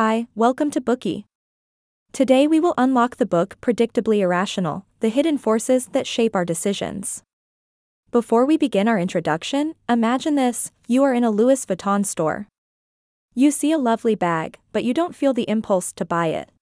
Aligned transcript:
Hi, 0.00 0.28
welcome 0.36 0.70
to 0.70 0.80
Bookie. 0.80 1.26
Today 2.12 2.46
we 2.46 2.60
will 2.60 2.74
unlock 2.78 3.16
the 3.16 3.26
book 3.26 3.56
Predictably 3.60 4.20
Irrational 4.20 4.86
The 5.00 5.08
Hidden 5.08 5.38
Forces 5.38 5.86
That 5.86 6.06
Shape 6.06 6.36
Our 6.36 6.44
Decisions. 6.44 7.24
Before 8.12 8.46
we 8.46 8.56
begin 8.56 8.86
our 8.86 8.96
introduction, 8.96 9.74
imagine 9.88 10.36
this 10.36 10.70
you 10.86 11.02
are 11.02 11.12
in 11.12 11.24
a 11.24 11.32
Louis 11.32 11.66
Vuitton 11.66 12.06
store. 12.06 12.46
You 13.34 13.50
see 13.50 13.72
a 13.72 13.76
lovely 13.76 14.14
bag, 14.14 14.60
but 14.70 14.84
you 14.84 14.94
don't 14.94 15.16
feel 15.16 15.34
the 15.34 15.48
impulse 15.50 15.92
to 15.94 16.04
buy 16.04 16.28
it. 16.28 16.52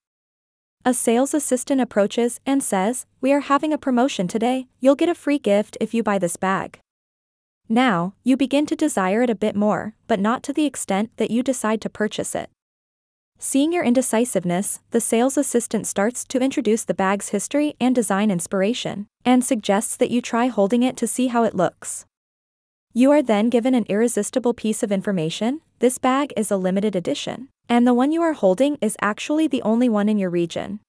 A 0.83 0.95
sales 0.95 1.35
assistant 1.35 1.79
approaches 1.79 2.39
and 2.43 2.63
says, 2.63 3.05
We 3.21 3.31
are 3.33 3.41
having 3.41 3.71
a 3.71 3.77
promotion 3.77 4.27
today, 4.27 4.65
you'll 4.79 4.95
get 4.95 5.09
a 5.09 5.13
free 5.13 5.37
gift 5.37 5.77
if 5.79 5.93
you 5.93 6.01
buy 6.01 6.17
this 6.17 6.37
bag. 6.37 6.79
Now, 7.69 8.15
you 8.23 8.35
begin 8.35 8.65
to 8.65 8.75
desire 8.75 9.21
it 9.21 9.29
a 9.29 9.35
bit 9.35 9.55
more, 9.55 9.93
but 10.07 10.19
not 10.19 10.41
to 10.41 10.53
the 10.53 10.65
extent 10.65 11.11
that 11.17 11.29
you 11.29 11.43
decide 11.43 11.81
to 11.81 11.89
purchase 11.91 12.33
it. 12.33 12.49
Seeing 13.39 13.71
your 13.71 13.83
indecisiveness, 13.83 14.79
the 14.89 14.99
sales 14.99 15.37
assistant 15.37 15.85
starts 15.85 16.23
to 16.25 16.39
introduce 16.39 16.83
the 16.83 16.95
bag's 16.95 17.29
history 17.29 17.75
and 17.79 17.93
design 17.93 18.31
inspiration, 18.31 19.05
and 19.23 19.45
suggests 19.45 19.95
that 19.97 20.09
you 20.09 20.21
try 20.21 20.47
holding 20.47 20.81
it 20.81 20.97
to 20.97 21.05
see 21.05 21.27
how 21.27 21.43
it 21.43 21.53
looks. 21.53 22.05
You 22.93 23.11
are 23.11 23.21
then 23.21 23.49
given 23.49 23.75
an 23.75 23.85
irresistible 23.87 24.55
piece 24.55 24.81
of 24.81 24.91
information 24.91 25.61
this 25.79 25.99
bag 25.99 26.33
is 26.35 26.49
a 26.49 26.57
limited 26.57 26.95
edition, 26.95 27.49
and 27.69 27.85
the 27.85 27.93
one 27.93 28.11
you 28.11 28.23
are 28.23 28.33
holding 28.33 28.79
is 28.81 28.97
actually 28.99 29.45
the 29.45 29.61
only 29.61 29.87
one 29.87 30.09
in 30.09 30.17
your 30.17 30.31
region. 30.31 30.79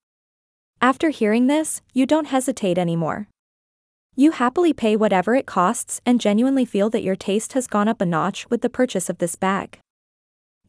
After 0.80 1.10
hearing 1.10 1.48
this, 1.48 1.82
you 1.92 2.06
don't 2.06 2.28
hesitate 2.28 2.78
anymore. 2.78 3.28
You 4.16 4.30
happily 4.30 4.73
pay 4.73 4.96
whatever 4.96 5.34
it 5.34 5.45
costs 5.45 6.01
and 6.06 6.18
genuinely 6.18 6.65
feel 6.65 6.88
that 6.90 7.02
your 7.02 7.16
taste 7.16 7.52
has 7.52 7.66
gone 7.66 7.88
up 7.88 8.01
a 8.01 8.06
notch 8.06 8.48
with 8.48 8.62
the 8.62 8.70
purchase 8.70 9.10
of 9.10 9.18
this 9.18 9.34
bag. 9.37 9.80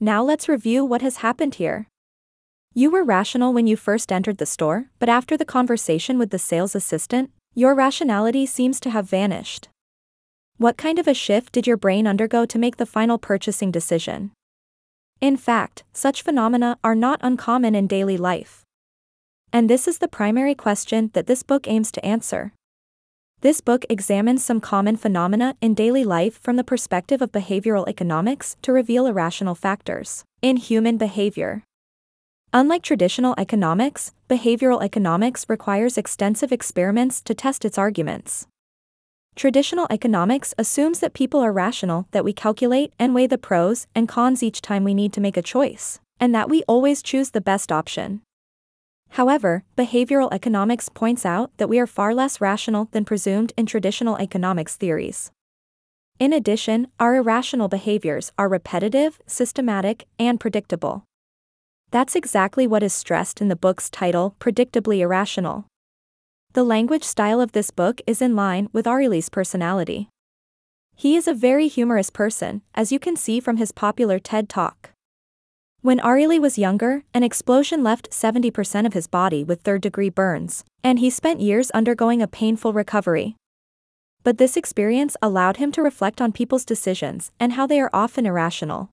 Now 0.02 0.24
let's 0.24 0.48
review 0.48 0.86
what 0.86 1.02
has 1.02 1.18
happened 1.18 1.56
here. 1.56 1.88
You 2.74 2.90
were 2.90 3.04
rational 3.04 3.52
when 3.52 3.68
you 3.68 3.76
first 3.76 4.14
entered 4.14 4.38
the 4.38 4.46
store, 4.46 4.86
but 4.98 5.10
after 5.10 5.36
the 5.36 5.44
conversation 5.44 6.18
with 6.18 6.30
the 6.30 6.40
sales 6.40 6.74
assistant, 6.74 7.32
your 7.54 7.76
rationality 7.76 8.46
seems 8.46 8.80
to 8.80 8.92
have 8.92 9.10
vanished. 9.10 9.68
What 10.58 10.78
kind 10.78 11.00
of 11.00 11.08
a 11.08 11.14
shift 11.14 11.52
did 11.52 11.68
your 11.68 11.76
brain 11.76 12.08
undergo 12.08 12.46
to 12.46 12.58
make 12.58 12.78
the 12.78 12.86
final 12.86 13.18
purchasing 13.18 13.72
decision? 13.72 14.32
In 15.20 15.36
fact, 15.36 15.84
such 15.92 16.22
phenomena 16.22 16.78
are 16.82 16.96
not 16.96 17.20
uncommon 17.22 17.76
in 17.76 17.86
daily 17.88 18.16
life. 18.16 18.64
And 19.52 19.70
this 19.70 19.86
is 19.86 19.98
the 19.98 20.08
primary 20.08 20.56
question 20.56 21.10
that 21.14 21.28
this 21.28 21.44
book 21.44 21.68
aims 21.68 21.92
to 21.92 22.06
answer. 22.06 22.54
This 23.42 23.62
book 23.62 23.86
examines 23.90 24.44
some 24.44 24.60
common 24.60 24.98
phenomena 24.98 25.56
in 25.62 25.74
daily 25.74 26.04
life 26.04 26.38
from 26.42 26.58
the 26.58 26.64
perspective 26.64 27.22
of 27.22 27.32
behavioral 27.32 27.88
economics 27.88 28.58
to 28.64 28.74
reveal 28.74 29.06
irrational 29.06 29.56
factors 29.56 30.26
in 30.42 30.58
human 30.58 30.98
behavior. 30.98 31.64
Unlike 32.52 32.84
traditional 32.84 33.36
economics, 33.38 34.12
behavioral 34.30 34.84
economics 34.84 35.46
requires 35.48 35.98
extensive 35.98 36.52
experiments 36.52 37.22
to 37.22 37.34
test 37.34 37.64
its 37.64 37.78
arguments. 37.78 38.46
Traditional 39.38 39.88
economics 39.90 40.54
assumes 40.58 41.00
that 41.00 41.14
people 41.14 41.40
are 41.40 41.54
rational, 41.54 42.08
that 42.12 42.26
we 42.26 42.34
calculate 42.34 42.92
and 43.00 43.16
weigh 43.16 43.28
the 43.28 43.38
pros 43.38 43.88
and 43.96 44.10
cons 44.10 44.44
each 44.44 44.62
time 44.62 44.84
we 44.84 44.94
need 44.94 45.14
to 45.14 45.22
make 45.22 45.38
a 45.38 45.42
choice, 45.42 46.02
and 46.20 46.36
that 46.36 46.50
we 46.50 46.64
always 46.64 47.02
choose 47.02 47.30
the 47.30 47.40
best 47.40 47.72
option. 47.72 48.22
However, 49.12 49.64
behavioral 49.78 50.32
economics 50.32 50.88
points 50.88 51.26
out 51.26 51.52
that 51.58 51.70
we 51.70 51.80
are 51.80 51.88
far 51.88 52.14
less 52.14 52.40
rational 52.40 52.90
than 52.92 53.06
presumed 53.06 53.54
in 53.58 53.66
traditional 53.66 54.18
economics 54.18 54.76
theories. 54.76 55.32
In 56.20 56.34
addition, 56.34 56.88
our 57.00 57.16
irrational 57.16 57.68
behaviors 57.70 58.32
are 58.38 58.50
repetitive, 58.50 59.20
systematic, 59.26 60.06
and 60.20 60.40
predictable. 60.40 61.06
That's 61.92 62.16
exactly 62.16 62.68
what 62.68 62.84
is 62.84 62.94
stressed 62.94 63.42
in 63.42 63.48
the 63.48 63.56
book's 63.56 63.90
title, 63.90 64.36
Predictably 64.40 65.00
Irrational. 65.00 65.66
The 66.54 66.64
language 66.64 67.04
style 67.04 67.42
of 67.42 67.54
this 67.54 67.72
book 67.72 68.02
is 68.06 68.22
in 68.22 68.36
line 68.36 68.70
with 68.74 68.86
Ariely's 68.86 69.30
personality. 69.30 70.10
He 70.96 71.16
is 71.16 71.28
a 71.28 71.34
very 71.34 71.68
humorous 71.68 72.10
person, 72.10 72.62
as 72.76 72.92
you 72.92 73.00
can 73.00 73.16
see 73.16 73.40
from 73.40 73.58
his 73.58 73.72
popular 73.72 74.20
TED 74.20 74.50
Talk. 74.50 74.92
When 75.82 76.00
Ariely 76.00 76.42
was 76.42 76.58
younger, 76.58 77.04
an 77.14 77.24
explosion 77.24 77.84
left 77.84 78.12
70% 78.12 78.86
of 78.86 78.92
his 78.92 79.08
body 79.08 79.46
with 79.46 79.62
third 79.62 79.82
degree 79.82 80.10
burns, 80.10 80.66
and 80.84 81.00
he 81.00 81.10
spent 81.10 81.40
years 81.40 81.72
undergoing 81.72 82.22
a 82.22 82.28
painful 82.28 82.74
recovery. 82.74 83.38
But 84.24 84.38
this 84.38 84.58
experience 84.58 85.16
allowed 85.22 85.56
him 85.56 85.72
to 85.72 85.82
reflect 85.82 86.20
on 86.20 86.34
people's 86.34 86.66
decisions 86.66 87.32
and 87.40 87.54
how 87.54 87.66
they 87.66 87.80
are 87.80 87.90
often 87.94 88.26
irrational. 88.26 88.90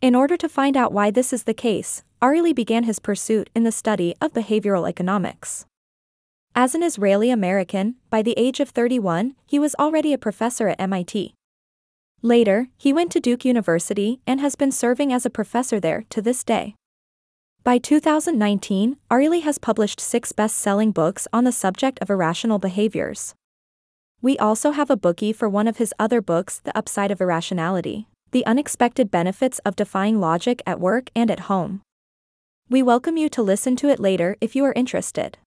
In 0.00 0.16
order 0.16 0.36
to 0.38 0.48
find 0.48 0.76
out 0.76 0.92
why 0.92 1.12
this 1.12 1.32
is 1.32 1.44
the 1.44 1.54
case, 1.54 2.02
Ariely 2.20 2.52
began 2.52 2.82
his 2.82 2.98
pursuit 2.98 3.48
in 3.54 3.62
the 3.62 3.70
study 3.70 4.16
of 4.20 4.32
behavioral 4.32 4.88
economics. 4.88 5.66
As 6.56 6.74
an 6.74 6.82
Israeli 6.82 7.30
American, 7.30 7.94
by 8.10 8.22
the 8.22 8.34
age 8.36 8.58
of 8.58 8.70
31, 8.70 9.36
he 9.46 9.60
was 9.60 9.76
already 9.76 10.12
a 10.12 10.18
professor 10.18 10.66
at 10.66 10.80
MIT. 10.80 11.34
Later, 12.24 12.68
he 12.78 12.92
went 12.92 13.10
to 13.12 13.20
Duke 13.20 13.44
University 13.44 14.20
and 14.28 14.40
has 14.40 14.54
been 14.54 14.70
serving 14.70 15.12
as 15.12 15.26
a 15.26 15.30
professor 15.30 15.80
there 15.80 16.04
to 16.10 16.22
this 16.22 16.44
day. 16.44 16.76
By 17.64 17.78
2019, 17.78 18.96
Ariely 19.10 19.42
has 19.42 19.58
published 19.58 19.98
six 19.98 20.30
best 20.30 20.56
selling 20.56 20.92
books 20.92 21.26
on 21.32 21.42
the 21.42 21.50
subject 21.50 21.98
of 22.00 22.10
irrational 22.10 22.60
behaviors. 22.60 23.34
We 24.20 24.38
also 24.38 24.70
have 24.70 24.88
a 24.88 24.96
bookie 24.96 25.32
for 25.32 25.48
one 25.48 25.66
of 25.66 25.78
his 25.78 25.92
other 25.98 26.20
books, 26.22 26.60
The 26.60 26.76
Upside 26.78 27.10
of 27.10 27.20
Irrationality 27.20 28.06
The 28.30 28.46
Unexpected 28.46 29.10
Benefits 29.10 29.58
of 29.60 29.74
Defying 29.74 30.20
Logic 30.20 30.62
at 30.64 30.78
Work 30.78 31.10
and 31.16 31.28
at 31.28 31.50
Home. 31.50 31.82
We 32.70 32.84
welcome 32.84 33.16
you 33.16 33.28
to 33.30 33.42
listen 33.42 33.74
to 33.76 33.88
it 33.88 33.98
later 33.98 34.36
if 34.40 34.54
you 34.54 34.64
are 34.64 34.72
interested. 34.74 35.38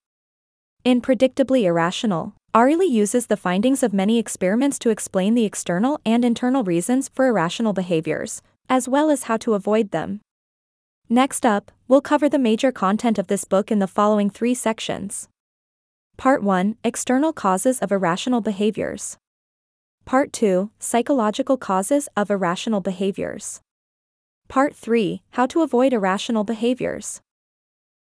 In 0.83 1.01
Predictably 1.01 1.63
Irrational, 1.63 2.33
Ariely 2.55 2.89
uses 2.89 3.27
the 3.27 3.35
findings 3.35 3.83
of 3.83 3.91
many 3.91 4.17
experiments 4.17 4.79
to 4.79 4.89
explain 4.89 5.33
the 5.33 5.43
external 5.43 5.99
and 6.05 6.23
internal 6.23 6.63
reasons 6.63 7.09
for 7.09 7.27
irrational 7.27 7.73
behaviors, 7.73 8.41
as 8.69 8.87
well 8.87 9.09
as 9.09 9.23
how 9.23 9.35
to 9.35 9.55
avoid 9.55 9.91
them. 9.91 10.21
Next 11.09 11.45
up, 11.45 11.69
we'll 11.89 11.99
cover 11.99 12.29
the 12.29 12.39
major 12.39 12.71
content 12.71 13.19
of 13.19 13.27
this 13.27 13.43
book 13.43 13.71
in 13.71 13.79
the 13.79 13.87
following 13.87 14.29
three 14.29 14.53
sections. 14.53 15.27
Part 16.15 16.43
1 16.43 16.77
External 16.81 17.33
Causes 17.33 17.79
of 17.79 17.91
Irrational 17.91 18.39
Behaviors. 18.39 19.17
Part 20.05 20.31
2 20.31 20.71
Psychological 20.79 21.57
Causes 21.57 22.07
of 22.15 22.31
Irrational 22.31 22.79
Behaviors. 22.79 23.59
Part 24.47 24.73
3 24.73 25.21
How 25.31 25.45
to 25.47 25.61
Avoid 25.61 25.91
Irrational 25.91 26.45
Behaviors. 26.45 27.19